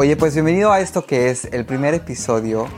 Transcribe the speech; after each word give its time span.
Oye, 0.00 0.14
pues 0.14 0.32
bienvenido 0.32 0.70
a 0.70 0.78
esto 0.78 1.04
que 1.04 1.28
es 1.28 1.46
el 1.46 1.66
primer 1.66 1.92
episodio 1.92 2.68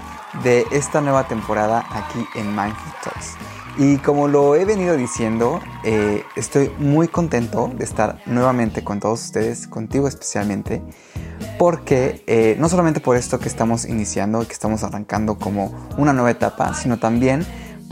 de 0.42 0.64
esta 0.72 1.02
nueva 1.02 1.28
temporada 1.28 1.84
aquí 1.90 2.24
en 2.34 2.56
Mindful 2.56 2.92
Talks. 3.04 3.34
Y 3.76 3.98
como 3.98 4.26
lo 4.26 4.56
he 4.56 4.64
venido 4.64 4.96
diciendo, 4.96 5.60
eh, 5.84 6.24
estoy 6.34 6.70
muy 6.78 7.08
contento 7.08 7.70
de 7.76 7.84
estar 7.84 8.22
nuevamente 8.24 8.82
con 8.82 9.00
todos 9.00 9.22
ustedes, 9.22 9.66
contigo 9.66 10.08
especialmente, 10.08 10.82
porque 11.58 12.24
eh, 12.26 12.56
no 12.58 12.70
solamente 12.70 13.00
por 13.00 13.18
esto 13.18 13.38
que 13.38 13.48
estamos 13.48 13.84
iniciando, 13.84 14.46
que 14.46 14.54
estamos 14.54 14.82
arrancando 14.82 15.36
como 15.36 15.74
una 15.98 16.14
nueva 16.14 16.30
etapa, 16.30 16.72
sino 16.72 16.98
también 16.98 17.46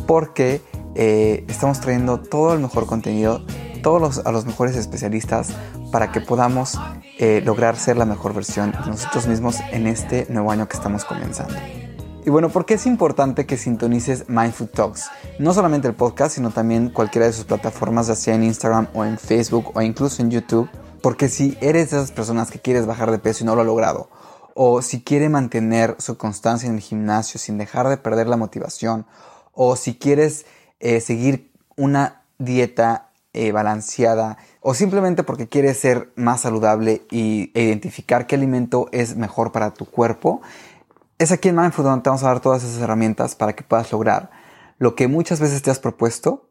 porque 0.06 0.62
eh, 0.94 1.44
estamos 1.48 1.82
trayendo 1.82 2.18
todo 2.18 2.54
el 2.54 2.60
mejor 2.60 2.86
contenido, 2.86 3.44
todos 3.82 4.00
los, 4.00 4.26
a 4.26 4.32
los 4.32 4.46
mejores 4.46 4.74
especialistas 4.74 5.50
para 5.90 6.12
que 6.12 6.20
podamos 6.20 6.78
eh, 7.18 7.42
lograr 7.44 7.76
ser 7.76 7.96
la 7.96 8.04
mejor 8.04 8.34
versión 8.34 8.72
de 8.72 8.90
nosotros 8.90 9.26
mismos 9.26 9.58
en 9.72 9.86
este 9.86 10.26
nuevo 10.28 10.50
año 10.50 10.68
que 10.68 10.76
estamos 10.76 11.04
comenzando. 11.04 11.54
Y 12.24 12.30
bueno, 12.30 12.50
¿por 12.50 12.66
qué 12.66 12.74
es 12.74 12.84
importante 12.84 13.46
que 13.46 13.56
sintonices 13.56 14.28
Mindful 14.28 14.68
Talks? 14.68 15.08
No 15.38 15.54
solamente 15.54 15.88
el 15.88 15.94
podcast, 15.94 16.34
sino 16.34 16.50
también 16.50 16.90
cualquiera 16.90 17.26
de 17.26 17.32
sus 17.32 17.44
plataformas, 17.44 18.08
ya 18.08 18.14
sea 18.14 18.34
en 18.34 18.44
Instagram 18.44 18.88
o 18.92 19.04
en 19.04 19.18
Facebook 19.18 19.72
o 19.74 19.80
incluso 19.80 20.20
en 20.20 20.30
YouTube. 20.30 20.68
Porque 21.00 21.28
si 21.28 21.56
eres 21.60 21.90
de 21.90 21.96
esas 21.96 22.12
personas 22.12 22.50
que 22.50 22.58
quieres 22.58 22.84
bajar 22.84 23.10
de 23.10 23.18
peso 23.18 23.44
y 23.44 23.46
no 23.46 23.54
lo 23.54 23.62
ha 23.62 23.64
logrado, 23.64 24.10
o 24.54 24.82
si 24.82 25.02
quiere 25.02 25.28
mantener 25.28 25.96
su 26.00 26.18
constancia 26.18 26.68
en 26.68 26.74
el 26.74 26.80
gimnasio 26.80 27.40
sin 27.40 27.56
dejar 27.56 27.88
de 27.88 27.96
perder 27.96 28.26
la 28.26 28.36
motivación, 28.36 29.06
o 29.52 29.76
si 29.76 29.96
quieres 29.96 30.44
eh, 30.80 31.00
seguir 31.00 31.52
una 31.76 32.24
dieta 32.38 33.10
eh, 33.32 33.52
balanceada, 33.52 34.36
o 34.60 34.74
simplemente 34.74 35.22
porque 35.22 35.48
quieres 35.48 35.78
ser 35.78 36.12
más 36.16 36.42
saludable 36.42 37.06
y, 37.10 37.50
e 37.54 37.64
identificar 37.64 38.26
qué 38.26 38.34
alimento 38.34 38.88
es 38.92 39.16
mejor 39.16 39.52
para 39.52 39.74
tu 39.74 39.86
cuerpo, 39.86 40.40
es 41.18 41.32
aquí 41.32 41.48
en 41.48 41.56
Mindful 41.56 41.84
donde 41.84 42.02
te 42.02 42.10
vamos 42.10 42.22
a 42.22 42.28
dar 42.28 42.40
todas 42.40 42.62
esas 42.62 42.80
herramientas 42.80 43.34
para 43.34 43.54
que 43.54 43.64
puedas 43.64 43.90
lograr 43.92 44.30
lo 44.78 44.94
que 44.94 45.08
muchas 45.08 45.40
veces 45.40 45.62
te 45.62 45.70
has 45.70 45.78
propuesto 45.78 46.50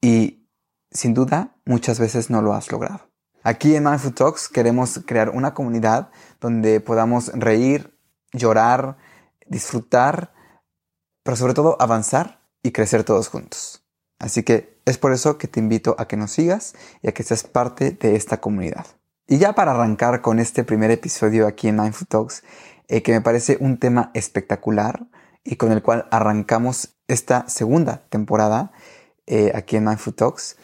y 0.00 0.48
sin 0.90 1.14
duda 1.14 1.56
muchas 1.64 1.98
veces 1.98 2.28
no 2.28 2.42
lo 2.42 2.52
has 2.52 2.70
logrado. 2.70 3.08
Aquí 3.44 3.74
en 3.74 3.84
Mindful 3.84 4.14
Talks 4.14 4.48
queremos 4.48 5.00
crear 5.06 5.30
una 5.30 5.54
comunidad 5.54 6.10
donde 6.40 6.80
podamos 6.80 7.28
reír, 7.34 7.96
llorar, 8.32 8.96
disfrutar, 9.46 10.32
pero 11.22 11.36
sobre 11.36 11.54
todo 11.54 11.76
avanzar 11.80 12.40
y 12.62 12.72
crecer 12.72 13.04
todos 13.04 13.28
juntos. 13.28 13.84
Así 14.18 14.42
que 14.42 14.71
es 14.84 14.98
por 14.98 15.12
eso 15.12 15.38
que 15.38 15.48
te 15.48 15.60
invito 15.60 15.94
a 15.98 16.06
que 16.06 16.16
nos 16.16 16.32
sigas 16.32 16.74
y 17.02 17.08
a 17.08 17.12
que 17.12 17.22
seas 17.22 17.44
parte 17.44 17.92
de 17.92 18.16
esta 18.16 18.40
comunidad. 18.40 18.86
Y 19.26 19.38
ya 19.38 19.54
para 19.54 19.72
arrancar 19.72 20.20
con 20.20 20.38
este 20.38 20.64
primer 20.64 20.90
episodio 20.90 21.46
aquí 21.46 21.68
en 21.68 21.76
Mindful 21.76 22.08
Talks, 22.08 22.42
eh, 22.88 23.02
que 23.02 23.12
me 23.12 23.20
parece 23.20 23.56
un 23.60 23.78
tema 23.78 24.10
espectacular 24.14 25.06
y 25.44 25.56
con 25.56 25.72
el 25.72 25.82
cual 25.82 26.06
arrancamos 26.10 26.96
esta 27.08 27.48
segunda 27.48 28.04
temporada 28.08 28.72
eh, 29.26 29.52
aquí 29.54 29.76
en 29.76 29.84
Mindful 29.84 30.14
Talks, 30.14 30.56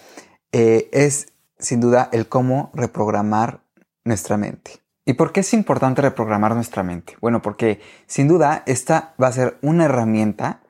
eh, 0.53 0.89
es 0.93 1.29
sin 1.59 1.81
duda 1.81 2.09
el 2.12 2.29
cómo 2.29 2.71
reprogramar 2.75 3.62
nuestra 4.05 4.37
mente. 4.37 4.73
¿Y 5.05 5.15
por 5.15 5.33
qué 5.33 5.41
es 5.41 5.55
importante 5.55 6.03
reprogramar 6.03 6.55
nuestra 6.55 6.83
mente? 6.83 7.17
Bueno, 7.21 7.41
porque 7.41 7.81
sin 8.06 8.29
duda 8.29 8.62
esta 8.67 9.15
va 9.23 9.29
a 9.29 9.33
ser 9.33 9.59
una 9.62 9.87
herramienta 9.87 10.61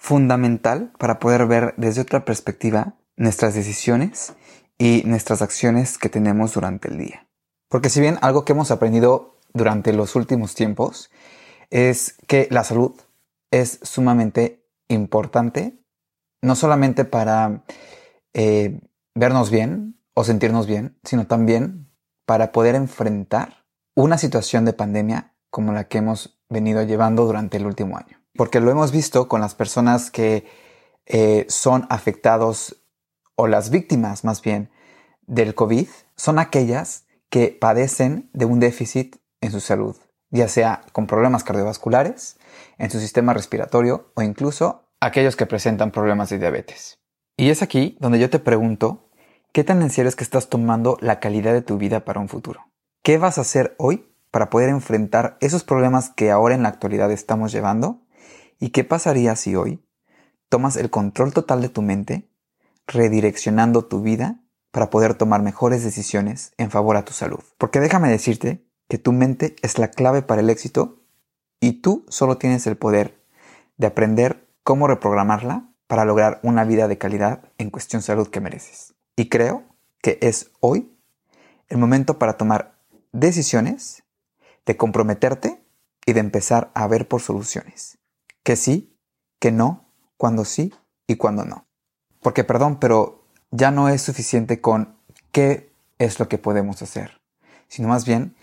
fundamental 0.00 0.92
para 0.98 1.18
poder 1.18 1.46
ver 1.46 1.74
desde 1.76 2.00
otra 2.00 2.24
perspectiva 2.24 2.94
nuestras 3.16 3.54
decisiones 3.54 4.32
y 4.78 5.02
nuestras 5.04 5.42
acciones 5.42 5.98
que 5.98 6.08
tenemos 6.08 6.54
durante 6.54 6.88
el 6.88 6.96
día. 6.96 7.28
Porque 7.68 7.90
si 7.90 8.00
bien 8.00 8.16
algo 8.22 8.46
que 8.46 8.54
hemos 8.54 8.70
aprendido 8.70 9.36
durante 9.52 9.92
los 9.92 10.16
últimos 10.16 10.54
tiempos 10.54 11.10
es 11.68 12.16
que 12.26 12.48
la 12.50 12.64
salud 12.64 12.98
es 13.50 13.78
sumamente 13.82 14.64
importante, 14.88 15.78
no 16.40 16.56
solamente 16.56 17.04
para 17.04 17.62
eh, 18.32 18.80
vernos 19.14 19.50
bien 19.50 20.00
o 20.14 20.24
sentirnos 20.24 20.66
bien, 20.66 20.98
sino 21.04 21.26
también 21.26 21.90
para 22.24 22.52
poder 22.52 22.74
enfrentar 22.74 23.66
una 23.94 24.16
situación 24.16 24.64
de 24.64 24.72
pandemia 24.72 25.34
como 25.50 25.74
la 25.74 25.84
que 25.84 25.98
hemos 25.98 26.40
venido 26.48 26.82
llevando 26.84 27.26
durante 27.26 27.58
el 27.58 27.66
último 27.66 27.98
año. 27.98 28.19
Porque 28.34 28.60
lo 28.60 28.70
hemos 28.70 28.92
visto 28.92 29.28
con 29.28 29.40
las 29.40 29.54
personas 29.54 30.10
que 30.10 30.46
eh, 31.06 31.46
son 31.48 31.86
afectados 31.90 32.76
o 33.34 33.46
las 33.46 33.70
víctimas 33.70 34.24
más 34.24 34.42
bien 34.42 34.70
del 35.26 35.54
COVID, 35.54 35.88
son 36.16 36.38
aquellas 36.38 37.06
que 37.30 37.56
padecen 37.58 38.28
de 38.32 38.44
un 38.44 38.60
déficit 38.60 39.16
en 39.40 39.52
su 39.52 39.60
salud, 39.60 39.96
ya 40.30 40.48
sea 40.48 40.82
con 40.92 41.06
problemas 41.06 41.44
cardiovasculares, 41.44 42.38
en 42.78 42.90
su 42.90 43.00
sistema 43.00 43.32
respiratorio 43.32 44.12
o 44.14 44.22
incluso 44.22 44.84
aquellos 45.00 45.36
que 45.36 45.46
presentan 45.46 45.90
problemas 45.90 46.28
de 46.30 46.38
diabetes. 46.38 46.98
Y 47.36 47.50
es 47.50 47.62
aquí 47.62 47.96
donde 48.00 48.18
yo 48.18 48.28
te 48.28 48.38
pregunto, 48.38 49.08
¿qué 49.52 49.64
tan 49.64 49.80
en 49.82 49.90
serio 49.90 50.08
es 50.08 50.16
que 50.16 50.24
estás 50.24 50.48
tomando 50.48 50.98
la 51.00 51.20
calidad 51.20 51.52
de 51.52 51.62
tu 51.62 51.78
vida 51.78 52.04
para 52.04 52.20
un 52.20 52.28
futuro? 52.28 52.66
¿Qué 53.02 53.16
vas 53.16 53.38
a 53.38 53.42
hacer 53.42 53.74
hoy 53.78 54.06
para 54.30 54.50
poder 54.50 54.68
enfrentar 54.68 55.38
esos 55.40 55.64
problemas 55.64 56.10
que 56.10 56.30
ahora 56.30 56.54
en 56.54 56.62
la 56.62 56.68
actualidad 56.68 57.10
estamos 57.10 57.50
llevando? 57.52 58.02
¿Y 58.62 58.70
qué 58.70 58.84
pasaría 58.84 59.34
si 59.36 59.56
hoy 59.56 59.82
tomas 60.50 60.76
el 60.76 60.90
control 60.90 61.32
total 61.32 61.62
de 61.62 61.70
tu 61.70 61.80
mente, 61.80 62.30
redireccionando 62.86 63.86
tu 63.86 64.02
vida 64.02 64.38
para 64.70 64.90
poder 64.90 65.14
tomar 65.14 65.42
mejores 65.42 65.82
decisiones 65.82 66.52
en 66.58 66.70
favor 66.70 66.98
a 66.98 67.06
tu 67.06 67.14
salud? 67.14 67.40
Porque 67.56 67.80
déjame 67.80 68.10
decirte 68.10 68.66
que 68.86 68.98
tu 68.98 69.12
mente 69.12 69.56
es 69.62 69.78
la 69.78 69.88
clave 69.88 70.20
para 70.20 70.42
el 70.42 70.50
éxito 70.50 71.02
y 71.58 71.80
tú 71.80 72.04
solo 72.10 72.36
tienes 72.36 72.66
el 72.66 72.76
poder 72.76 73.24
de 73.78 73.86
aprender 73.86 74.46
cómo 74.62 74.86
reprogramarla 74.86 75.70
para 75.86 76.04
lograr 76.04 76.38
una 76.42 76.64
vida 76.64 76.86
de 76.86 76.98
calidad 76.98 77.50
en 77.56 77.70
cuestión 77.70 78.02
salud 78.02 78.28
que 78.28 78.40
mereces. 78.40 78.92
Y 79.16 79.30
creo 79.30 79.64
que 80.02 80.18
es 80.20 80.50
hoy 80.60 80.94
el 81.68 81.78
momento 81.78 82.18
para 82.18 82.36
tomar 82.36 82.78
decisiones, 83.12 84.02
de 84.66 84.76
comprometerte 84.76 85.62
y 86.04 86.12
de 86.12 86.20
empezar 86.20 86.70
a 86.74 86.86
ver 86.86 87.08
por 87.08 87.22
soluciones. 87.22 87.99
Que 88.42 88.56
sí, 88.56 88.96
que 89.38 89.52
no, 89.52 89.86
cuando 90.16 90.44
sí 90.44 90.74
y 91.06 91.16
cuando 91.16 91.44
no. 91.44 91.66
Porque 92.20 92.44
perdón, 92.44 92.78
pero 92.78 93.24
ya 93.50 93.70
no 93.70 93.88
es 93.88 94.02
suficiente 94.02 94.60
con 94.60 94.96
qué 95.32 95.72
es 95.98 96.18
lo 96.18 96.28
que 96.28 96.38
podemos 96.38 96.82
hacer, 96.82 97.20
sino 97.68 97.88
más 97.88 98.04
bien 98.04 98.34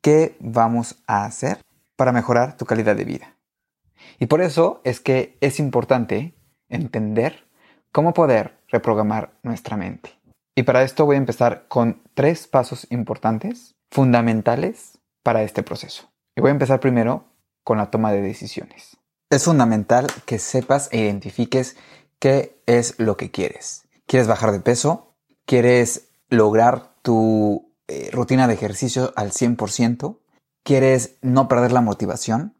qué 0.00 0.36
vamos 0.40 1.02
a 1.06 1.24
hacer 1.24 1.60
para 1.96 2.12
mejorar 2.12 2.56
tu 2.56 2.64
calidad 2.64 2.96
de 2.96 3.04
vida. 3.04 3.36
Y 4.18 4.26
por 4.26 4.40
eso 4.40 4.80
es 4.84 5.00
que 5.00 5.36
es 5.40 5.58
importante 5.58 6.34
entender 6.68 7.48
cómo 7.92 8.12
poder 8.12 8.58
reprogramar 8.68 9.32
nuestra 9.42 9.76
mente. 9.76 10.10
Y 10.54 10.62
para 10.62 10.82
esto 10.82 11.04
voy 11.04 11.16
a 11.16 11.18
empezar 11.18 11.66
con 11.68 12.02
tres 12.14 12.46
pasos 12.46 12.86
importantes, 12.90 13.74
fundamentales 13.90 14.98
para 15.22 15.42
este 15.42 15.62
proceso. 15.62 16.10
Y 16.34 16.40
voy 16.40 16.48
a 16.48 16.52
empezar 16.52 16.80
primero 16.80 17.24
con 17.62 17.78
la 17.78 17.90
toma 17.90 18.12
de 18.12 18.22
decisiones. 18.22 18.96
Es 19.30 19.44
fundamental 19.44 20.06
que 20.24 20.38
sepas 20.38 20.88
e 20.92 20.98
identifiques 20.98 21.76
qué 22.18 22.60
es 22.66 22.98
lo 22.98 23.16
que 23.16 23.30
quieres. 23.30 23.84
¿Quieres 24.06 24.28
bajar 24.28 24.52
de 24.52 24.60
peso? 24.60 25.14
¿Quieres 25.44 26.08
lograr 26.28 26.94
tu 27.02 27.66
eh, 27.88 28.10
rutina 28.12 28.48
de 28.48 28.54
ejercicio 28.54 29.12
al 29.14 29.30
100%, 29.30 30.18
quieres 30.64 31.18
no 31.22 31.46
perder 31.46 31.70
la 31.70 31.80
motivación, 31.80 32.56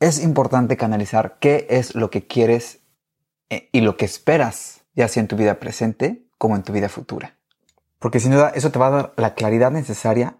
es 0.00 0.22
importante 0.22 0.78
canalizar 0.78 1.36
qué 1.40 1.66
es 1.68 1.94
lo 1.94 2.10
que 2.10 2.26
quieres 2.26 2.80
eh, 3.50 3.68
y 3.72 3.82
lo 3.82 3.98
que 3.98 4.06
esperas, 4.06 4.86
ya 4.94 5.08
sea 5.08 5.20
en 5.20 5.28
tu 5.28 5.36
vida 5.36 5.60
presente 5.60 6.26
como 6.38 6.56
en 6.56 6.62
tu 6.62 6.72
vida 6.72 6.88
futura. 6.88 7.36
Porque 7.98 8.18
sin 8.18 8.32
duda 8.32 8.50
eso 8.54 8.70
te 8.70 8.78
va 8.78 8.86
a 8.86 8.90
dar 8.90 9.12
la 9.16 9.34
claridad 9.34 9.70
necesaria 9.70 10.38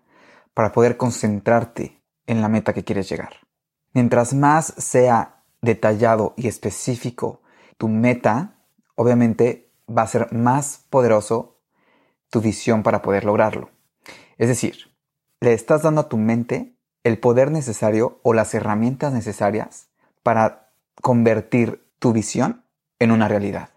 para 0.54 0.72
poder 0.72 0.96
concentrarte 0.96 2.02
en 2.26 2.40
la 2.40 2.48
meta 2.48 2.72
que 2.72 2.84
quieres 2.84 3.10
llegar. 3.10 3.34
Mientras 3.92 4.32
más 4.32 4.72
sea 4.78 5.41
detallado 5.62 6.34
y 6.36 6.48
específico 6.48 7.40
tu 7.78 7.88
meta, 7.88 8.58
obviamente 8.94 9.70
va 9.88 10.02
a 10.02 10.06
ser 10.06 10.32
más 10.32 10.84
poderoso 10.90 11.58
tu 12.30 12.40
visión 12.40 12.82
para 12.82 13.02
poder 13.02 13.24
lograrlo. 13.24 13.70
Es 14.38 14.48
decir, 14.48 14.92
le 15.40 15.52
estás 15.52 15.82
dando 15.82 16.02
a 16.02 16.08
tu 16.08 16.18
mente 16.18 16.74
el 17.04 17.18
poder 17.18 17.50
necesario 17.50 18.20
o 18.22 18.34
las 18.34 18.54
herramientas 18.54 19.12
necesarias 19.12 19.88
para 20.22 20.70
convertir 21.00 21.84
tu 21.98 22.12
visión 22.12 22.64
en 22.98 23.10
una 23.10 23.28
realidad. 23.28 23.70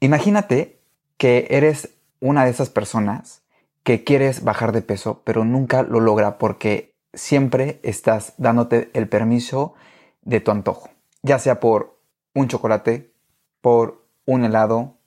Imagínate 0.00 0.80
que 1.16 1.48
eres 1.50 1.90
una 2.20 2.44
de 2.44 2.50
esas 2.50 2.70
personas 2.70 3.42
que 3.82 4.04
quieres 4.04 4.44
bajar 4.44 4.72
de 4.72 4.82
peso, 4.82 5.22
pero 5.24 5.44
nunca 5.44 5.82
lo 5.82 6.00
logra 6.00 6.38
porque 6.38 6.94
siempre 7.14 7.80
estás 7.82 8.34
dándote 8.36 8.90
el 8.92 9.08
permiso 9.08 9.74
de 10.28 10.40
tu 10.40 10.50
antojo, 10.50 10.90
ya 11.22 11.38
sea 11.38 11.58
por 11.58 11.98
un 12.34 12.48
chocolate, 12.48 13.14
por 13.62 14.04
un 14.26 14.44
helado 14.44 14.98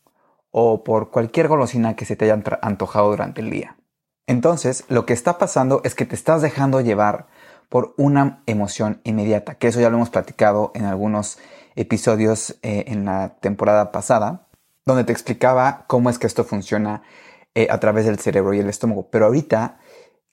o 0.49 0.83
por 0.83 1.11
cualquier 1.11 1.47
golosina 1.47 1.95
que 1.95 2.05
se 2.05 2.15
te 2.15 2.25
haya 2.25 2.41
antojado 2.61 3.11
durante 3.11 3.41
el 3.41 3.51
día. 3.51 3.77
Entonces, 4.25 4.83
lo 4.87 5.05
que 5.05 5.13
está 5.13 5.37
pasando 5.37 5.81
es 5.83 5.93
que 5.93 6.07
te 6.07 6.15
estás 6.15 6.41
dejando 6.41 6.81
llevar 6.81 7.27
por 7.69 7.93
una 7.97 8.41
emoción 8.47 8.99
inmediata, 9.03 9.55
que 9.55 9.67
eso 9.67 9.79
ya 9.79 9.91
lo 9.91 9.97
hemos 9.97 10.09
platicado 10.09 10.71
en 10.73 10.85
algunos 10.85 11.37
episodios 11.75 12.57
eh, 12.63 12.85
en 12.87 13.05
la 13.05 13.37
temporada 13.39 13.91
pasada, 13.91 14.47
donde 14.87 15.03
te 15.03 15.11
explicaba 15.11 15.85
cómo 15.87 16.09
es 16.09 16.17
que 16.17 16.27
esto 16.27 16.43
funciona 16.43 17.03
eh, 17.53 17.67
a 17.69 17.79
través 17.79 18.05
del 18.05 18.17
cerebro 18.17 18.55
y 18.55 18.59
el 18.59 18.69
estómago. 18.69 19.09
Pero 19.11 19.27
ahorita 19.27 19.77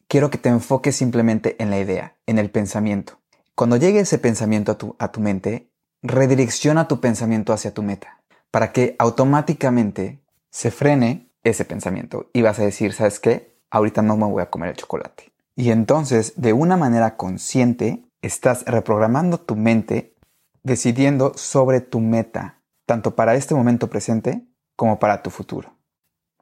quiero 0.08 0.30
que 0.30 0.38
te 0.38 0.48
enfoques 0.48 0.96
simplemente 0.96 1.56
en 1.62 1.68
la 1.68 1.78
idea, 1.78 2.16
en 2.26 2.38
el 2.38 2.50
pensamiento. 2.50 3.18
Cuando 3.58 3.76
llegue 3.76 3.98
ese 3.98 4.18
pensamiento 4.18 4.70
a 4.70 4.78
tu, 4.78 4.94
a 5.00 5.10
tu 5.10 5.18
mente, 5.18 5.72
redirecciona 6.00 6.86
tu 6.86 7.00
pensamiento 7.00 7.52
hacia 7.52 7.74
tu 7.74 7.82
meta, 7.82 8.22
para 8.52 8.70
que 8.70 8.94
automáticamente 9.00 10.22
se 10.48 10.70
frene 10.70 11.32
ese 11.42 11.64
pensamiento 11.64 12.30
y 12.32 12.42
vas 12.42 12.60
a 12.60 12.62
decir, 12.62 12.92
¿sabes 12.92 13.18
qué? 13.18 13.58
Ahorita 13.68 14.00
no 14.00 14.16
me 14.16 14.26
voy 14.26 14.42
a 14.42 14.48
comer 14.48 14.68
el 14.68 14.76
chocolate. 14.76 15.32
Y 15.56 15.72
entonces, 15.72 16.34
de 16.36 16.52
una 16.52 16.76
manera 16.76 17.16
consciente, 17.16 18.04
estás 18.22 18.64
reprogramando 18.64 19.38
tu 19.38 19.56
mente, 19.56 20.14
decidiendo 20.62 21.32
sobre 21.34 21.80
tu 21.80 21.98
meta, 21.98 22.60
tanto 22.86 23.16
para 23.16 23.34
este 23.34 23.56
momento 23.56 23.90
presente 23.90 24.46
como 24.76 25.00
para 25.00 25.20
tu 25.20 25.30
futuro. 25.30 25.74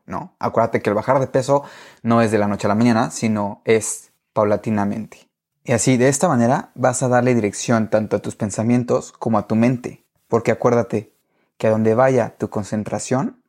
¿No? 0.04 0.36
Acuérdate 0.38 0.82
que 0.82 0.90
el 0.90 0.94
bajar 0.94 1.18
de 1.18 1.28
peso 1.28 1.62
no 2.02 2.20
es 2.20 2.30
de 2.30 2.36
la 2.36 2.46
noche 2.46 2.66
a 2.66 2.68
la 2.68 2.74
mañana, 2.74 3.10
sino 3.10 3.62
es 3.64 4.12
paulatinamente. 4.34 5.26
Y 5.68 5.72
así, 5.72 5.96
de 5.96 6.08
esta 6.08 6.28
manera, 6.28 6.70
vas 6.76 7.02
a 7.02 7.08
darle 7.08 7.34
dirección 7.34 7.90
tanto 7.90 8.14
a 8.14 8.18
tus 8.20 8.36
pensamientos 8.36 9.10
como 9.10 9.36
a 9.36 9.48
tu 9.48 9.56
mente. 9.56 10.04
Porque 10.28 10.52
acuérdate 10.52 11.10
que 11.58 11.66
a 11.66 11.70
donde 11.70 11.96
vaya 11.96 12.36
tu 12.38 12.48
concentración, 12.50 13.42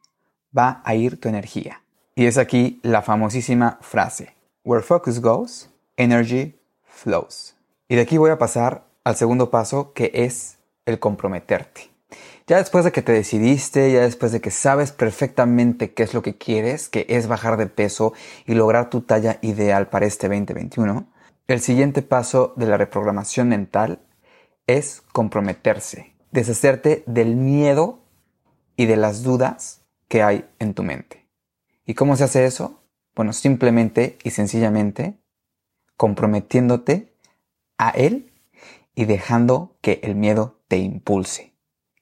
va 0.57 0.81
a 0.83 0.95
ir 0.95 1.19
tu 1.19 1.29
energía. 1.29 1.83
Y 2.15 2.25
es 2.25 2.39
aquí 2.39 2.79
la 2.81 3.03
famosísima 3.03 3.77
frase, 3.81 4.33
Where 4.63 4.81
focus 4.81 5.21
goes, 5.21 5.69
energy 5.95 6.59
flows. 6.85 7.55
Y 7.87 7.97
de 7.97 8.01
aquí 8.01 8.17
voy 8.17 8.31
a 8.31 8.39
pasar 8.39 8.87
al 9.03 9.15
segundo 9.15 9.51
paso 9.51 9.93
que 9.93 10.09
es 10.15 10.57
el 10.87 10.97
comprometerte. 10.97 11.91
Ya 12.47 12.57
después 12.57 12.83
de 12.83 12.91
que 12.91 13.03
te 13.03 13.11
decidiste, 13.11 13.91
ya 13.91 14.01
después 14.01 14.31
de 14.31 14.41
que 14.41 14.49
sabes 14.49 14.91
perfectamente 14.91 15.93
qué 15.93 16.01
es 16.01 16.15
lo 16.15 16.23
que 16.23 16.35
quieres, 16.35 16.89
que 16.89 17.05
es 17.09 17.27
bajar 17.27 17.57
de 17.57 17.67
peso 17.67 18.13
y 18.47 18.55
lograr 18.55 18.89
tu 18.89 19.01
talla 19.01 19.37
ideal 19.43 19.89
para 19.89 20.07
este 20.07 20.27
2021, 20.27 21.05
el 21.47 21.61
siguiente 21.61 22.01
paso 22.01 22.53
de 22.57 22.65
la 22.65 22.77
reprogramación 22.77 23.49
mental 23.49 23.99
es 24.67 25.01
comprometerse, 25.13 26.13
deshacerte 26.31 27.03
del 27.07 27.35
miedo 27.35 27.99
y 28.75 28.85
de 28.85 28.97
las 28.97 29.23
dudas 29.23 29.81
que 30.09 30.23
hay 30.23 30.45
en 30.59 30.73
tu 30.73 30.83
mente. 30.83 31.27
¿Y 31.85 31.94
cómo 31.94 32.17
se 32.17 32.25
hace 32.25 32.45
eso? 32.45 32.81
Bueno, 33.15 33.31
simplemente 33.33 34.17
y 34.23 34.31
sencillamente 34.31 35.17
comprometiéndote 35.95 37.13
a 37.77 37.89
Él 37.91 38.31
y 38.93 39.05
dejando 39.05 39.75
que 39.81 40.00
el 40.03 40.15
miedo 40.15 40.59
te 40.67 40.77
impulse. 40.77 41.53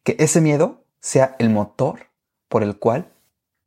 Que 0.03 0.15
ese 0.19 0.41
miedo 0.41 0.83
sea 1.00 1.36
el 1.39 1.50
motor 1.50 2.07
por 2.50 2.63
el 2.63 2.77
cual 2.77 3.12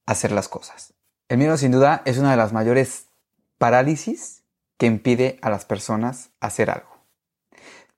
hacer 0.07 0.33
las 0.33 0.49
cosas. 0.49 0.95
El 1.29 1.39
miedo 1.39 1.57
sin 1.57 1.73
duda 1.73 2.03
es 2.05 2.19
una 2.19 2.33
de 2.33 2.37
las 2.37 2.53
mayores 2.53 3.09
parálisis 3.59 4.43
que 4.79 4.87
impide 4.87 5.39
a 5.43 5.51
las 5.51 5.65
personas 5.65 6.31
hacer 6.41 6.71
algo. 6.71 6.89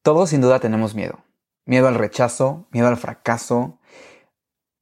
Todos 0.03 0.31
sin 0.31 0.41
duda 0.41 0.61
tenemos 0.61 0.95
miedo. 0.95 1.21
Miedo 1.67 1.87
al 1.87 1.95
rechazo, 1.95 2.67
miedo 2.71 2.89
al 2.89 2.97
fracaso, 2.97 3.79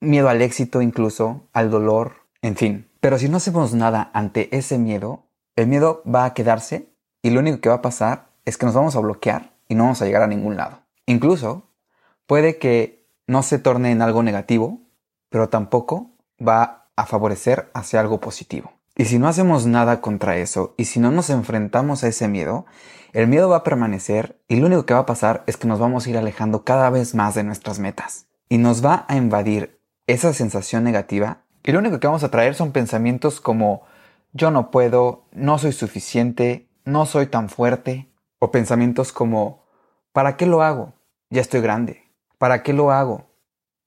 miedo 0.00 0.28
al 0.28 0.40
éxito 0.42 0.80
incluso, 0.80 1.48
al 1.52 1.70
dolor, 1.70 2.28
en 2.40 2.56
fin. 2.56 2.90
Pero 3.00 3.18
si 3.18 3.28
no 3.28 3.36
hacemos 3.36 3.74
nada 3.74 4.10
ante 4.14 4.56
ese 4.56 4.78
miedo, 4.78 5.24
el 5.56 5.66
miedo 5.66 6.02
va 6.06 6.24
a 6.24 6.34
quedarse 6.34 6.88
y 7.20 7.30
lo 7.30 7.40
único 7.40 7.60
que 7.60 7.68
va 7.68 7.76
a 7.76 7.82
pasar 7.82 8.30
es 8.44 8.56
que 8.56 8.66
nos 8.66 8.74
vamos 8.74 8.96
a 8.96 9.00
bloquear 9.00 9.52
y 9.68 9.74
no 9.74 9.84
vamos 9.84 10.00
a 10.00 10.06
llegar 10.06 10.22
a 10.22 10.28
ningún 10.28 10.56
lado. 10.56 10.82
Incluso 11.06 11.64
puede 12.26 12.58
que 12.58 13.06
no 13.26 13.42
se 13.42 13.58
torne 13.58 13.90
en 13.90 14.02
algo 14.02 14.22
negativo, 14.22 14.80
pero 15.28 15.48
tampoco 15.48 16.12
va 16.40 16.90
a 16.96 17.06
favorecer 17.06 17.70
hacia 17.74 18.00
algo 18.00 18.20
positivo. 18.20 18.77
Y 18.98 19.04
si 19.04 19.20
no 19.20 19.28
hacemos 19.28 19.64
nada 19.64 20.00
contra 20.00 20.38
eso 20.38 20.74
y 20.76 20.86
si 20.86 20.98
no 20.98 21.12
nos 21.12 21.30
enfrentamos 21.30 22.02
a 22.02 22.08
ese 22.08 22.26
miedo, 22.26 22.66
el 23.12 23.28
miedo 23.28 23.48
va 23.48 23.58
a 23.58 23.62
permanecer 23.62 24.40
y 24.48 24.56
lo 24.56 24.66
único 24.66 24.86
que 24.86 24.94
va 24.94 25.00
a 25.00 25.06
pasar 25.06 25.44
es 25.46 25.56
que 25.56 25.68
nos 25.68 25.78
vamos 25.78 26.04
a 26.04 26.10
ir 26.10 26.18
alejando 26.18 26.64
cada 26.64 26.90
vez 26.90 27.14
más 27.14 27.36
de 27.36 27.44
nuestras 27.44 27.78
metas. 27.78 28.26
Y 28.48 28.58
nos 28.58 28.84
va 28.84 29.06
a 29.06 29.14
invadir 29.14 29.80
esa 30.08 30.32
sensación 30.34 30.82
negativa 30.82 31.44
y 31.62 31.70
lo 31.70 31.78
único 31.78 32.00
que 32.00 32.08
vamos 32.08 32.24
a 32.24 32.30
traer 32.32 32.56
son 32.56 32.72
pensamientos 32.72 33.40
como 33.40 33.82
yo 34.32 34.50
no 34.50 34.72
puedo, 34.72 35.26
no 35.30 35.58
soy 35.58 35.72
suficiente, 35.72 36.68
no 36.84 37.06
soy 37.06 37.26
tan 37.28 37.48
fuerte. 37.48 38.08
O 38.40 38.50
pensamientos 38.50 39.12
como 39.12 39.64
¿para 40.12 40.36
qué 40.36 40.46
lo 40.46 40.62
hago? 40.62 40.94
Ya 41.30 41.40
estoy 41.40 41.60
grande. 41.60 42.02
¿Para 42.36 42.64
qué 42.64 42.72
lo 42.72 42.90
hago? 42.90 43.26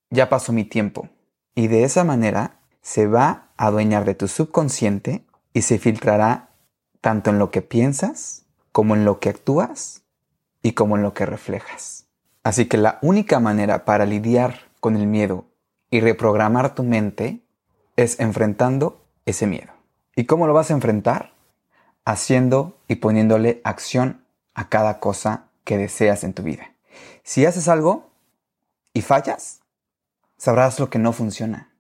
Ya 0.10 0.30
pasó 0.30 0.54
mi 0.54 0.64
tiempo. 0.64 1.10
Y 1.54 1.68
de 1.68 1.84
esa 1.84 2.06
manera 2.06 2.62
se 2.82 3.08
va 3.08 3.51
adueñar 3.62 4.06
de 4.06 4.16
tu 4.16 4.28
subconsciente 4.28 5.24
y 5.54 5.62
se 5.62 5.78
filtrará 5.78 6.50
tanto 7.00 7.30
en 7.30 7.38
lo 7.38 7.52
que 7.52 7.62
piensas, 7.62 8.46
como 8.72 8.96
en 8.96 9.06
lo 9.06 9.20
que 9.20 9.30
actúas 9.30 10.02
y 10.64 10.72
como 10.72 10.98
en 10.98 11.04
lo 11.04 11.14
que 11.14 11.28
reflejas. 11.28 12.08
Así 12.44 12.66
que 12.66 12.78
la 12.78 12.98
única 13.04 13.40
manera 13.40 13.86
para 13.86 14.06
lidiar 14.06 14.62
con 14.80 14.96
el 14.96 15.06
miedo 15.06 15.46
y 15.92 16.00
reprogramar 16.00 16.74
tu 16.74 16.84
mente 16.84 17.42
es 17.98 18.20
enfrentando 18.20 19.06
ese 19.28 19.46
miedo. 19.46 19.72
¿Y 20.16 20.26
cómo 20.26 20.48
lo 20.48 20.54
vas 20.54 20.72
a 20.72 20.74
enfrentar? 20.74 21.34
Haciendo 22.04 22.80
y 22.88 22.96
poniéndole 22.96 23.62
acción 23.64 24.26
a 24.56 24.70
cada 24.70 25.00
cosa 25.00 25.50
que 25.66 25.78
deseas 25.78 26.24
en 26.24 26.34
tu 26.34 26.42
vida. 26.42 26.74
Si 27.24 27.46
haces 27.46 27.68
algo 27.68 28.10
y 28.94 29.02
fallas, 29.02 29.62
sabrás 30.38 30.80
lo 30.80 30.90
que 30.90 30.98
no 30.98 31.14
funciona. 31.14 31.71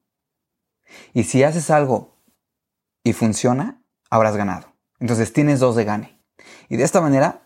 Y 1.13 1.23
si 1.23 1.43
haces 1.43 1.69
algo 1.69 2.15
y 3.03 3.13
funciona, 3.13 3.81
habrás 4.09 4.35
ganado. 4.35 4.67
Entonces 4.99 5.33
tienes 5.33 5.59
dos 5.59 5.75
de 5.75 5.85
gane. 5.85 6.19
Y 6.69 6.77
de 6.77 6.83
esta 6.83 7.01
manera 7.01 7.41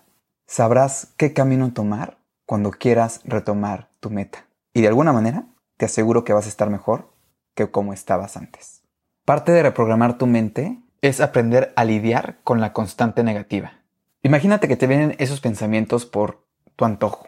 sabrás 0.46 1.14
qué 1.18 1.34
camino 1.34 1.74
tomar 1.74 2.18
cuando 2.46 2.72
quieras 2.72 3.22
retomar 3.24 3.90
tu 4.00 4.10
meta. 4.10 4.46
Y 4.74 4.82
de 4.82 4.88
alguna 4.88 5.14
manera 5.14 5.46
te 5.78 5.86
aseguro 5.86 6.24
que 6.24 6.34
vas 6.34 6.46
a 6.46 6.50
estar 6.50 6.70
mejor 6.70 7.12
que 7.56 7.70
como 7.72 7.94
estabas 7.94 8.38
antes. 8.38 8.82
Parte 9.26 9.52
de 9.52 9.64
reprogramar 9.64 10.18
tu 10.18 10.28
mente 10.28 10.80
es 11.02 11.22
aprender 11.22 11.74
a 11.76 11.84
lidiar 11.84 12.40
con 12.44 12.62
la 12.62 12.74
constante 12.74 13.24
negativa. 13.24 13.80
Imagínate 14.22 14.68
que 14.68 14.78
te 14.78 14.88
vienen 14.88 15.16
esos 15.20 15.40
pensamientos 15.40 16.06
por 16.06 16.46
tu 16.76 16.86
antojo. 16.86 17.26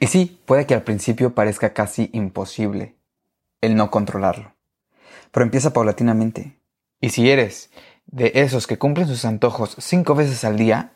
Y 0.00 0.06
sí, 0.06 0.40
puede 0.46 0.66
que 0.66 0.74
al 0.74 0.82
principio 0.82 1.34
parezca 1.34 1.72
casi 1.72 2.10
imposible 2.12 2.96
el 3.60 3.76
no 3.76 3.90
controlarlo. 3.90 4.54
Pero 5.30 5.44
empieza 5.44 5.72
paulatinamente. 5.72 6.58
Y 7.00 7.10
si 7.10 7.30
eres 7.30 7.70
de 8.06 8.32
esos 8.34 8.66
que 8.66 8.78
cumplen 8.78 9.06
sus 9.06 9.24
antojos 9.24 9.76
cinco 9.78 10.14
veces 10.14 10.44
al 10.44 10.56
día, 10.56 10.92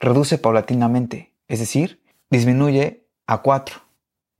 reduce 0.00 0.38
paulatinamente. 0.38 1.34
Es 1.48 1.60
decir, 1.60 2.02
disminuye 2.30 3.06
a 3.26 3.42
cuatro, 3.42 3.84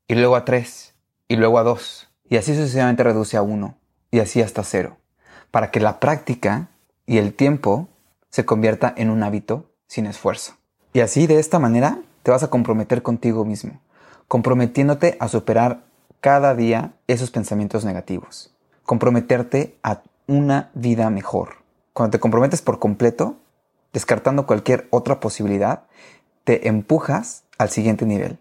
y 0.09 0.15
luego 0.15 0.37
a 0.37 0.45
tres, 0.45 0.95
y 1.29 1.37
luego 1.37 1.59
a 1.59 1.63
dos, 1.63 2.09
y 2.29 2.37
así 2.37 2.55
sucesivamente 2.55 3.03
reduce 3.03 3.37
a 3.37 3.43
uno 3.43 3.77
y 4.11 4.21
así 4.21 4.43
hasta 4.43 4.63
cero, 4.63 4.97
para 5.51 5.71
que 5.71 5.81
la 5.81 6.01
práctica 6.01 6.69
y 7.07 7.19
el 7.19 7.35
tiempo 7.35 7.89
se 8.31 8.45
convierta 8.45 8.93
en 8.97 9.11
un 9.11 9.23
hábito 9.23 9.71
sin 9.87 10.07
esfuerzo. 10.07 10.55
Y 10.93 11.01
así 11.01 11.27
de 11.27 11.39
esta 11.39 11.59
manera 11.59 11.99
te 12.23 12.31
vas 12.31 12.43
a 12.43 12.51
comprometer 12.51 13.03
contigo 13.03 13.45
mismo, 13.45 13.81
comprometiéndote 14.29 15.17
a 15.21 15.29
superar 15.29 15.85
cada 16.21 16.55
día 16.55 16.93
esos 17.07 17.31
pensamientos 17.31 17.85
negativos, 17.85 18.54
comprometerte 18.85 19.77
a 19.83 20.03
una 20.27 20.71
vida 20.75 21.11
mejor. 21.11 21.57
Cuando 21.93 22.13
te 22.13 22.21
comprometes 22.21 22.63
por 22.63 22.79
completo, 22.79 23.37
descartando 23.93 24.47
cualquier 24.47 24.89
otra 24.91 25.21
posibilidad, 25.21 25.85
te 26.45 26.69
empujas 26.69 27.45
al 27.59 27.71
siguiente 27.71 28.07
nivel. 28.07 28.39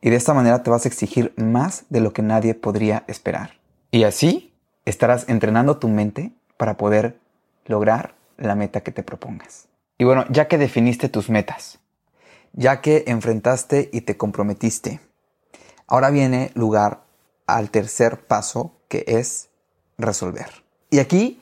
Y 0.00 0.10
de 0.10 0.16
esta 0.16 0.34
manera 0.34 0.62
te 0.62 0.70
vas 0.70 0.84
a 0.84 0.88
exigir 0.88 1.34
más 1.36 1.84
de 1.90 2.00
lo 2.00 2.12
que 2.12 2.22
nadie 2.22 2.54
podría 2.54 3.04
esperar. 3.06 3.58
Y 3.90 4.04
así 4.04 4.54
estarás 4.84 5.28
entrenando 5.28 5.78
tu 5.78 5.88
mente 5.88 6.32
para 6.56 6.76
poder 6.76 7.18
lograr 7.66 8.14
la 8.38 8.54
meta 8.54 8.82
que 8.82 8.92
te 8.92 9.02
propongas. 9.02 9.68
Y 9.98 10.04
bueno, 10.04 10.24
ya 10.30 10.48
que 10.48 10.56
definiste 10.56 11.08
tus 11.08 11.28
metas, 11.28 11.80
ya 12.52 12.80
que 12.80 13.04
enfrentaste 13.06 13.90
y 13.92 14.02
te 14.02 14.16
comprometiste, 14.16 15.00
ahora 15.86 16.10
viene 16.10 16.50
lugar 16.54 17.02
al 17.46 17.70
tercer 17.70 18.20
paso 18.26 18.72
que 18.88 19.04
es 19.06 19.49
resolver. 20.02 20.64
Y 20.90 20.98
aquí 20.98 21.40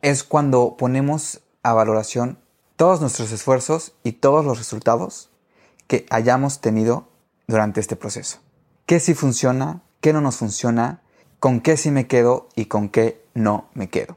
es 0.00 0.24
cuando 0.24 0.76
ponemos 0.76 1.42
a 1.62 1.72
valoración 1.72 2.38
todos 2.76 3.00
nuestros 3.00 3.30
esfuerzos 3.32 3.94
y 4.02 4.12
todos 4.12 4.44
los 4.44 4.58
resultados 4.58 5.30
que 5.86 6.06
hayamos 6.10 6.60
tenido 6.60 7.08
durante 7.46 7.80
este 7.80 7.96
proceso. 7.96 8.38
¿Qué 8.86 8.98
sí 8.98 9.14
funciona? 9.14 9.82
¿Qué 10.00 10.12
no 10.12 10.20
nos 10.20 10.36
funciona? 10.36 11.00
¿Con 11.38 11.60
qué 11.60 11.76
sí 11.76 11.90
me 11.90 12.06
quedo 12.06 12.48
y 12.56 12.66
con 12.66 12.88
qué 12.88 13.24
no 13.34 13.68
me 13.74 13.88
quedo? 13.88 14.16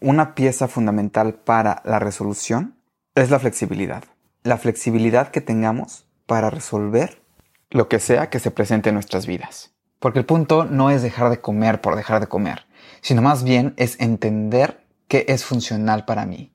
Una 0.00 0.34
pieza 0.34 0.68
fundamental 0.68 1.34
para 1.34 1.80
la 1.84 1.98
resolución 1.98 2.74
es 3.14 3.30
la 3.30 3.38
flexibilidad. 3.38 4.04
La 4.42 4.58
flexibilidad 4.58 5.30
que 5.30 5.40
tengamos 5.40 6.06
para 6.26 6.50
resolver 6.50 7.22
lo 7.70 7.88
que 7.88 8.00
sea 8.00 8.30
que 8.30 8.40
se 8.40 8.50
presente 8.50 8.90
en 8.90 8.94
nuestras 8.94 9.26
vidas. 9.26 9.72
Porque 9.98 10.18
el 10.18 10.26
punto 10.26 10.64
no 10.64 10.90
es 10.90 11.02
dejar 11.02 11.30
de 11.30 11.40
comer 11.40 11.80
por 11.80 11.94
dejar 11.94 12.20
de 12.20 12.26
comer, 12.26 12.66
sino 13.00 13.22
más 13.22 13.44
bien 13.44 13.74
es 13.76 14.00
entender 14.00 14.84
qué 15.08 15.24
es 15.28 15.44
funcional 15.44 16.04
para 16.04 16.26
mí, 16.26 16.52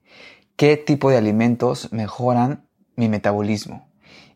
qué 0.56 0.78
tipo 0.78 1.10
de 1.10 1.18
alimentos 1.18 1.92
mejoran 1.92 2.68
mi 2.96 3.10
metabolismo 3.10 3.88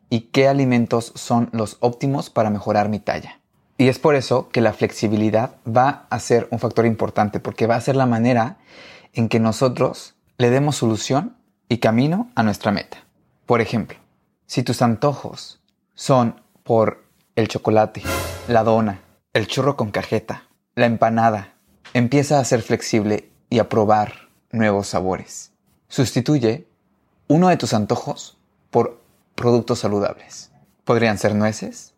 y 0.09 0.21
qué 0.31 0.47
alimentos 0.47 1.13
son 1.15 1.49
los 1.53 1.77
óptimos 1.79 2.29
para 2.29 2.49
mejorar 2.49 2.89
mi 2.89 2.99
talla. 2.99 3.39
Y 3.77 3.87
es 3.87 3.97
por 3.97 4.13
eso 4.13 4.49
que 4.49 4.61
la 4.61 4.73
flexibilidad 4.73 5.55
va 5.65 6.05
a 6.09 6.19
ser 6.19 6.47
un 6.51 6.59
factor 6.59 6.85
importante, 6.85 7.39
porque 7.39 7.65
va 7.65 7.75
a 7.75 7.81
ser 7.81 7.95
la 7.95 8.05
manera 8.05 8.57
en 9.13 9.27
que 9.27 9.39
nosotros 9.39 10.13
le 10.37 10.51
demos 10.51 10.75
solución 10.75 11.37
y 11.67 11.79
camino 11.79 12.29
a 12.35 12.43
nuestra 12.43 12.71
meta. 12.71 12.97
Por 13.47 13.59
ejemplo, 13.59 13.97
si 14.45 14.61
tus 14.61 14.81
antojos 14.83 15.61
son 15.95 16.41
por 16.63 17.05
el 17.35 17.47
chocolate, 17.47 18.03
la 18.47 18.63
dona, 18.63 19.01
el 19.33 19.47
churro 19.47 19.77
con 19.77 19.89
cajeta, 19.89 20.43
la 20.75 20.85
empanada, 20.85 21.55
empieza 21.93 22.39
a 22.39 22.45
ser 22.45 22.61
flexible 22.61 23.29
y 23.49 23.59
a 23.59 23.69
probar 23.69 24.29
nuevos 24.51 24.87
sabores. 24.87 25.51
Sustituye 25.87 26.67
uno 27.27 27.49
de 27.49 27.57
tus 27.57 27.73
antojos 27.73 28.37
por 28.69 28.99
productos 29.35 29.79
saludables. 29.79 30.51
Podrían 30.85 31.17
ser 31.17 31.35
nueces, 31.35 31.93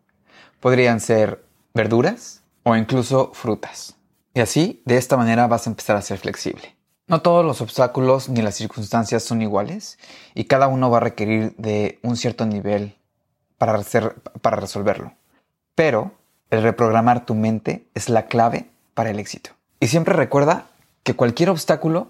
podrían 0.59 0.99
ser 0.99 1.43
verduras 1.73 2.41
o 2.63 2.75
incluso 2.75 3.31
frutas. 3.33 3.95
Y 4.33 4.41
así, 4.41 4.81
de 4.85 4.97
esta 4.97 5.17
manera 5.17 5.47
vas 5.47 5.67
a 5.67 5.69
empezar 5.69 5.95
a 5.95 6.01
ser 6.01 6.17
flexible. 6.17 6.75
No 7.07 7.21
todos 7.21 7.45
los 7.45 7.61
obstáculos 7.61 8.29
ni 8.29 8.41
las 8.41 8.55
circunstancias 8.55 9.23
son 9.23 9.41
iguales 9.41 9.99
y 10.33 10.45
cada 10.45 10.67
uno 10.67 10.89
va 10.89 10.97
a 10.97 11.01
requerir 11.01 11.53
de 11.57 11.99
un 12.01 12.17
cierto 12.17 12.45
nivel 12.45 12.95
para, 13.57 13.79
para 14.41 14.57
resolverlo. 14.57 15.13
Pero 15.75 16.13
el 16.49 16.63
reprogramar 16.63 17.25
tu 17.25 17.35
mente 17.35 17.87
es 17.93 18.09
la 18.09 18.27
clave 18.27 18.69
para 18.93 19.09
el 19.09 19.19
éxito. 19.19 19.51
Y 19.83 19.89
siempre 19.89 20.13
recuerda 20.13 20.67
que 21.03 21.13
cualquier 21.13 21.49
obstáculo 21.49 22.07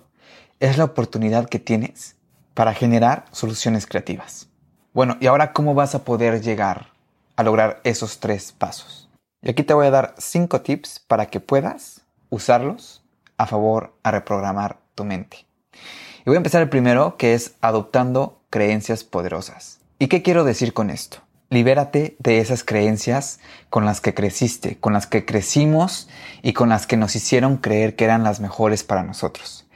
es 0.60 0.77
la 0.77 0.84
oportunidad 0.84 1.50
que 1.50 1.58
tienes 1.58 2.15
para 2.53 2.75
generar 2.75 3.25
soluciones 3.32 3.88
creativas. 3.88 4.48
Bueno, 4.94 5.18
¿y 5.20 5.25
ahora 5.25 5.53
cómo 5.53 5.74
vas 5.74 5.96
a 5.96 6.03
poder 6.03 6.44
llegar 6.44 6.89
a 7.36 7.42
lograr 7.42 7.82
esos 7.84 8.20
tres 8.20 8.51
pasos? 8.51 9.10
Y 9.42 9.50
aquí 9.50 9.63
te 9.63 9.74
voy 9.74 9.88
a 9.88 9.89
dar 9.89 10.13
cinco 10.20 10.62
tips 10.62 11.00
para 11.00 11.25
que 11.25 11.39
puedas 11.39 12.01
usarlos 12.30 13.01
a 13.38 13.48
favor 13.48 13.96
a 14.03 14.12
reprogramar 14.12 14.77
tu 14.94 15.03
mente. 15.03 15.48
Y 15.72 16.25
voy 16.25 16.36
a 16.36 16.38
empezar 16.38 16.62
el 16.62 16.70
primero, 16.70 17.18
que 17.18 17.34
es 17.34 17.56
adoptando 17.60 18.39
creencias 18.51 19.03
poderosas. 19.03 19.80
¿Y 19.98 20.10
qué 20.10 20.22
quiero 20.22 20.44
decir 20.44 20.74
con 20.74 20.92
esto? 20.92 21.24
Libérate 21.50 22.16
de 22.20 22.40
esas 22.40 22.64
creencias 22.64 23.40
con 23.70 23.86
las 23.86 24.02
que 24.02 24.14
creciste, 24.14 24.80
con 24.80 24.94
las 24.94 25.08
que 25.08 25.26
crecimos 25.26 26.10
y 26.42 26.54
con 26.54 26.70
las 26.70 26.88
que 26.88 26.98
nos 26.98 27.16
hicieron 27.16 27.58
creer 27.58 27.96
que 27.96 28.06
eran 28.06 28.24
las 28.24 28.40
mejores 28.40 28.84
para 28.84 29.04
nosotros. 29.04 29.68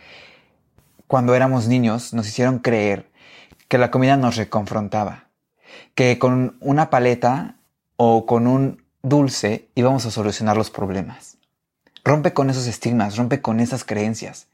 Cuando 1.07 1.35
éramos 1.35 1.67
niños 1.67 2.13
nos 2.13 2.27
hicieron 2.27 2.59
creer 2.59 3.09
que 3.67 3.77
la 3.77 3.91
comida 3.91 4.17
nos 4.17 4.35
reconfrontaba, 4.37 5.29
que 5.93 6.17
con 6.19 6.57
una 6.61 6.89
paleta 6.89 7.57
o 7.95 8.25
con 8.25 8.47
un 8.47 8.83
dulce 9.01 9.69
íbamos 9.75 10.05
a 10.05 10.11
solucionar 10.11 10.57
los 10.57 10.69
problemas. 10.69 11.37
Rompe 12.03 12.33
con 12.33 12.49
esos 12.49 12.67
estigmas, 12.67 13.17
rompe 13.17 13.41
con 13.41 13.59
esas 13.59 13.83
creencias 13.83 14.47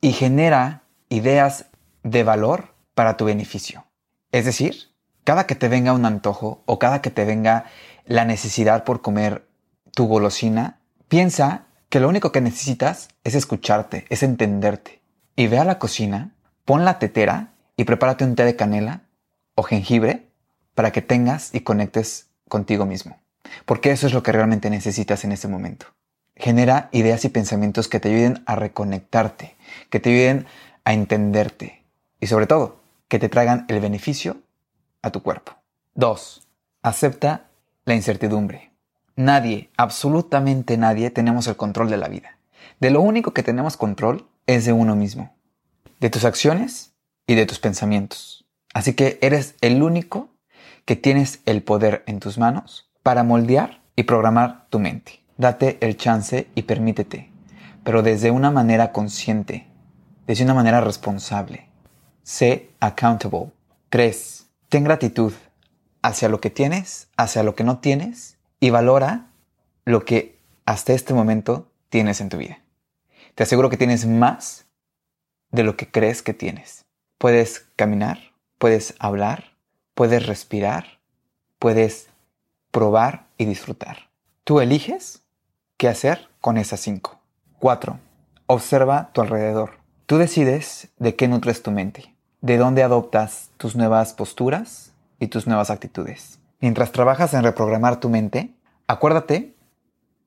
y 0.00 0.12
genera 0.12 0.82
ideas 1.08 1.66
de 2.02 2.22
valor 2.22 2.74
para 2.94 3.16
tu 3.16 3.24
beneficio. 3.24 3.84
Es 4.32 4.44
decir, 4.44 4.90
cada 5.26 5.48
que 5.48 5.56
te 5.56 5.68
venga 5.68 5.92
un 5.92 6.06
antojo 6.06 6.62
o 6.66 6.78
cada 6.78 7.02
que 7.02 7.10
te 7.10 7.24
venga 7.24 7.64
la 8.04 8.24
necesidad 8.24 8.84
por 8.84 9.02
comer 9.02 9.44
tu 9.92 10.06
golosina, 10.06 10.78
piensa 11.08 11.66
que 11.88 11.98
lo 11.98 12.08
único 12.08 12.30
que 12.30 12.40
necesitas 12.40 13.08
es 13.24 13.34
escucharte, 13.34 14.06
es 14.08 14.22
entenderte. 14.22 15.02
Y 15.34 15.48
ve 15.48 15.58
a 15.58 15.64
la 15.64 15.80
cocina, 15.80 16.30
pon 16.64 16.84
la 16.84 17.00
tetera 17.00 17.54
y 17.76 17.82
prepárate 17.82 18.22
un 18.22 18.36
té 18.36 18.44
de 18.44 18.54
canela 18.54 19.02
o 19.56 19.64
jengibre 19.64 20.28
para 20.76 20.92
que 20.92 21.02
tengas 21.02 21.52
y 21.52 21.62
conectes 21.62 22.28
contigo 22.48 22.86
mismo. 22.86 23.18
Porque 23.64 23.90
eso 23.90 24.06
es 24.06 24.12
lo 24.12 24.22
que 24.22 24.30
realmente 24.30 24.70
necesitas 24.70 25.24
en 25.24 25.32
ese 25.32 25.48
momento. 25.48 25.86
Genera 26.36 26.88
ideas 26.92 27.24
y 27.24 27.30
pensamientos 27.30 27.88
que 27.88 27.98
te 27.98 28.10
ayuden 28.10 28.44
a 28.46 28.54
reconectarte, 28.54 29.56
que 29.90 29.98
te 29.98 30.10
ayuden 30.10 30.46
a 30.84 30.92
entenderte 30.92 31.82
y 32.20 32.28
sobre 32.28 32.46
todo, 32.46 32.80
que 33.08 33.18
te 33.18 33.28
traigan 33.28 33.64
el 33.68 33.80
beneficio 33.80 34.45
a 35.06 35.10
tu 35.10 35.22
cuerpo. 35.22 35.52
2. 35.94 36.46
Acepta 36.82 37.48
la 37.84 37.94
incertidumbre. 37.94 38.72
Nadie, 39.14 39.70
absolutamente 39.76 40.76
nadie, 40.76 41.10
tenemos 41.10 41.46
el 41.46 41.56
control 41.56 41.88
de 41.88 41.96
la 41.96 42.08
vida. 42.08 42.38
De 42.80 42.90
lo 42.90 43.00
único 43.00 43.32
que 43.32 43.42
tenemos 43.42 43.76
control 43.76 44.28
es 44.46 44.64
de 44.66 44.72
uno 44.72 44.94
mismo, 44.96 45.34
de 46.00 46.10
tus 46.10 46.24
acciones 46.24 46.92
y 47.26 47.34
de 47.34 47.46
tus 47.46 47.58
pensamientos. 47.58 48.44
Así 48.74 48.94
que 48.94 49.18
eres 49.22 49.54
el 49.60 49.82
único 49.82 50.28
que 50.84 50.96
tienes 50.96 51.40
el 51.46 51.62
poder 51.62 52.02
en 52.06 52.20
tus 52.20 52.36
manos 52.36 52.90
para 53.02 53.22
moldear 53.22 53.80
y 53.94 54.02
programar 54.02 54.66
tu 54.68 54.78
mente. 54.78 55.24
Date 55.38 55.78
el 55.80 55.96
chance 55.96 56.48
y 56.54 56.62
permítete, 56.62 57.30
pero 57.84 58.02
desde 58.02 58.30
una 58.30 58.50
manera 58.50 58.92
consciente, 58.92 59.66
desde 60.26 60.44
una 60.44 60.54
manera 60.54 60.80
responsable. 60.80 61.68
Sé 62.22 62.70
accountable. 62.80 63.52
3. 63.88 64.45
Ten 64.68 64.84
gratitud 64.84 65.32
hacia 66.02 66.28
lo 66.28 66.40
que 66.40 66.50
tienes, 66.50 67.08
hacia 67.16 67.42
lo 67.42 67.54
que 67.54 67.64
no 67.64 67.78
tienes 67.78 68.38
y 68.60 68.70
valora 68.70 69.30
lo 69.84 70.04
que 70.04 70.38
hasta 70.64 70.92
este 70.92 71.14
momento 71.14 71.70
tienes 71.88 72.20
en 72.20 72.28
tu 72.28 72.38
vida. 72.38 72.60
Te 73.34 73.42
aseguro 73.42 73.70
que 73.70 73.76
tienes 73.76 74.06
más 74.06 74.66
de 75.50 75.62
lo 75.62 75.76
que 75.76 75.90
crees 75.90 76.22
que 76.22 76.34
tienes. 76.34 76.84
Puedes 77.18 77.66
caminar, 77.76 78.32
puedes 78.58 78.94
hablar, 78.98 79.56
puedes 79.94 80.26
respirar, 80.26 81.00
puedes 81.58 82.08
probar 82.70 83.26
y 83.38 83.44
disfrutar. 83.44 84.10
Tú 84.44 84.60
eliges 84.60 85.26
¿Qué 85.76 85.88
hacer 85.88 86.30
con 86.40 86.56
esas 86.56 86.80
cinco? 86.80 87.20
4. 87.58 87.98
Observa 88.46 89.10
tu 89.12 89.20
alrededor. 89.20 89.72
Tú 90.06 90.16
decides 90.16 90.88
de 90.96 91.14
qué 91.14 91.28
nutres 91.28 91.62
tu 91.62 91.70
mente, 91.70 92.14
de 92.40 92.58
dónde 92.58 92.82
adoptas 92.82 93.50
tus 93.56 93.76
nuevas 93.76 94.12
posturas 94.12 94.92
y 95.18 95.28
tus 95.28 95.46
nuevas 95.46 95.70
actitudes. 95.70 96.38
Mientras 96.60 96.92
trabajas 96.92 97.34
en 97.34 97.42
reprogramar 97.42 98.00
tu 98.00 98.08
mente, 98.08 98.54
acuérdate 98.86 99.54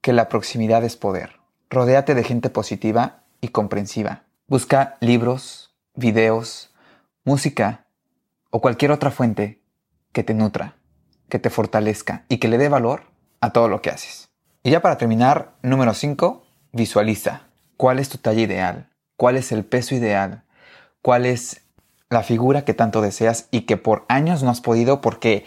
que 0.01 0.13
la 0.13 0.29
proximidad 0.29 0.83
es 0.83 0.95
poder. 0.95 1.37
Rodéate 1.69 2.15
de 2.15 2.23
gente 2.23 2.49
positiva 2.49 3.23
y 3.41 3.49
comprensiva. 3.49 4.23
Busca 4.47 4.97
libros, 5.01 5.75
videos, 5.95 6.73
música 7.23 7.85
o 8.49 8.61
cualquier 8.61 8.91
otra 8.91 9.11
fuente 9.11 9.61
que 10.11 10.23
te 10.23 10.33
nutra, 10.33 10.75
que 11.29 11.39
te 11.39 11.49
fortalezca 11.49 12.25
y 12.29 12.37
que 12.37 12.47
le 12.47 12.57
dé 12.57 12.69
valor 12.69 13.03
a 13.41 13.51
todo 13.51 13.67
lo 13.67 13.81
que 13.81 13.91
haces. 13.91 14.29
Y 14.63 14.71
ya 14.71 14.81
para 14.81 14.97
terminar, 14.97 15.53
número 15.61 15.93
5, 15.93 16.43
visualiza. 16.71 17.43
¿Cuál 17.77 17.99
es 17.99 18.09
tu 18.09 18.17
talla 18.17 18.41
ideal? 18.41 18.89
¿Cuál 19.15 19.37
es 19.37 19.51
el 19.51 19.63
peso 19.63 19.95
ideal? 19.95 20.43
¿Cuál 21.01 21.25
es 21.25 21.61
la 22.09 22.23
figura 22.23 22.65
que 22.65 22.73
tanto 22.73 23.01
deseas 23.01 23.47
y 23.51 23.61
que 23.61 23.77
por 23.77 24.05
años 24.07 24.43
no 24.43 24.49
has 24.49 24.61
podido 24.61 25.01
porque 25.01 25.45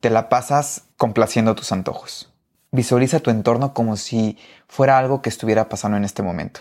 te 0.00 0.10
la 0.10 0.28
pasas 0.28 0.84
complaciendo 0.96 1.54
tus 1.54 1.72
antojos? 1.72 2.32
Visualiza 2.72 3.20
tu 3.20 3.30
entorno 3.30 3.72
como 3.72 3.96
si 3.96 4.36
fuera 4.68 4.98
algo 4.98 5.22
que 5.22 5.28
estuviera 5.28 5.68
pasando 5.68 5.96
en 5.96 6.04
este 6.04 6.22
momento. 6.22 6.60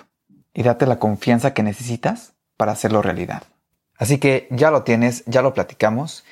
y 0.54 0.62
date 0.64 0.86
la 0.86 1.00
confianza 1.00 1.54
que 1.54 1.64
necesitas 1.64 2.34
para 2.58 2.74
hacerlo 2.74 3.02
realidad. 3.02 3.44
Así 3.98 4.18
que 4.20 4.48
ya 4.52 4.72
lo 4.72 4.84
tienes, 4.84 5.24
ya 5.26 5.42
lo 5.42 5.54
platicamos 5.54 6.24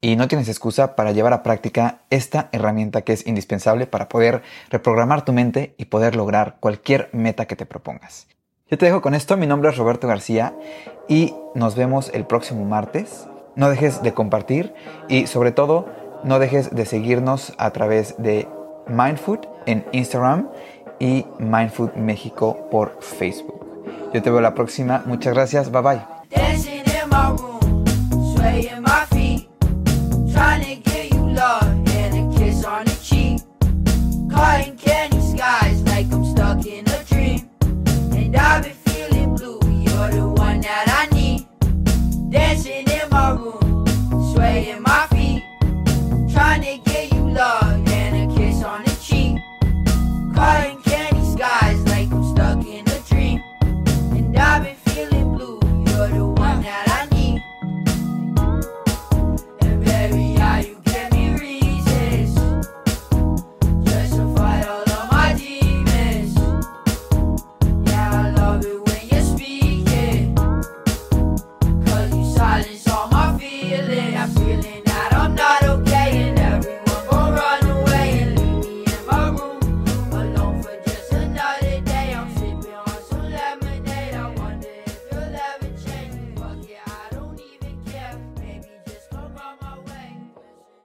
y 0.00 0.16
no 0.16 0.28
tienes 0.28 0.48
excusa 0.48 0.96
para 0.96 1.12
llevar 1.12 1.32
a 1.32 1.42
práctica 1.42 2.02
esta 2.10 2.48
herramienta 2.52 3.02
que 3.02 3.12
es 3.12 3.26
indispensable 3.26 3.86
para 3.86 4.08
poder 4.08 4.42
reprogramar 4.68 5.24
tu 5.24 5.32
mente 5.32 5.74
y 5.78 5.86
poder 5.86 6.16
lograr 6.16 6.56
cualquier 6.60 7.08
meta 7.12 7.46
que 7.46 7.56
te 7.56 7.66
propongas. 7.66 8.26
Yo 8.68 8.78
te 8.78 8.86
dejo 8.86 9.02
con 9.02 9.14
esto, 9.14 9.36
mi 9.36 9.46
nombre 9.46 9.70
es 9.70 9.76
Roberto 9.76 10.08
García 10.08 10.54
y 11.08 11.34
nos 11.54 11.74
vemos 11.74 12.10
el 12.14 12.24
próximo 12.24 12.64
martes. 12.64 13.26
No 13.54 13.68
dejes 13.68 14.02
de 14.02 14.14
compartir 14.14 14.74
y 15.08 15.26
sobre 15.26 15.52
todo 15.52 15.86
no 16.24 16.38
dejes 16.38 16.74
de 16.74 16.86
seguirnos 16.86 17.52
a 17.58 17.70
través 17.70 18.14
de 18.18 18.48
Mindfood 18.88 19.40
en 19.66 19.84
Instagram 19.92 20.48
y 20.98 21.26
Mindfood 21.38 21.94
México 21.94 22.68
por 22.70 22.98
Facebook. 23.00 23.66
Yo 24.14 24.22
te 24.22 24.30
veo 24.30 24.40
la 24.40 24.54
próxima. 24.54 25.02
Muchas 25.06 25.34
gracias. 25.34 25.70
Bye 25.70 25.82
bye. 25.82 26.00
In 44.62 44.80
my 44.80 45.08
feet, 45.08 45.42
trying 46.32 46.62
to 46.62 46.78
get. 46.78 46.91